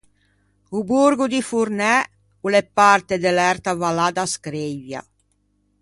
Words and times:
O 0.77 0.79
Borgo 0.91 1.25
di 1.33 1.41
Fornæ 1.49 1.97
o 2.45 2.47
l'é 2.51 2.63
parte 2.79 3.15
de 3.23 3.29
l'erta 3.35 3.71
vallâ 3.81 4.09
da 4.17 4.25
Screivia. 4.35 5.01